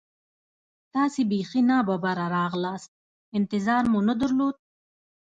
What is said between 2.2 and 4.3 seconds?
راغلاست، انتظار مو نه